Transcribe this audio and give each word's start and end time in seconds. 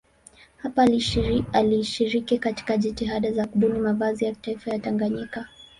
Hapa 0.57 0.81
alishiriki 1.55 2.37
katika 2.39 2.77
jitihada 2.77 3.31
za 3.31 3.45
kubuni 3.45 3.79
mavazi 3.79 4.25
ya 4.25 4.31
kitaifa 4.31 4.71
ya 4.71 4.79
Tanganyika. 4.79 5.47